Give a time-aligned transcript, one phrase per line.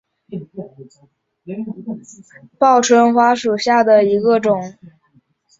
[0.29, 1.09] 贵州
[1.43, 1.65] 卵叶
[2.57, 4.59] 报春为报春花科报春花属下的一个种。